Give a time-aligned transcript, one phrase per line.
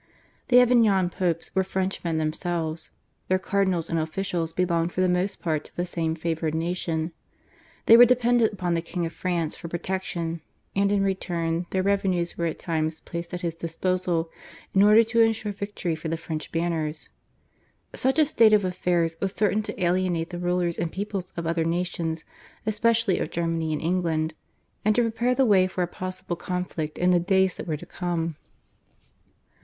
[0.47, 2.89] The Avignon Popes were Frenchmen themselves.
[3.27, 7.11] Their cardinals and officials belonged for the most part to the same favoured nation.
[7.85, 10.41] They were dependent upon the King of France for protection,
[10.75, 14.31] and in return, their revenues were at times placed at his disposal
[14.73, 17.09] in order to ensure victory for the French banners.
[17.93, 21.63] Such a state of affairs was certain to alienate the rulers and people of other
[21.63, 22.25] nations,
[22.65, 24.33] especially of Germany and England,
[24.83, 27.85] and to prepare the way for a possible conflict in the days that were to
[27.85, 28.35] come.